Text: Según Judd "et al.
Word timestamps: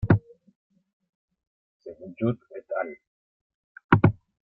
Según 1.83 2.15
Judd 2.19 2.39
"et 2.57 2.65
al. 2.81 4.13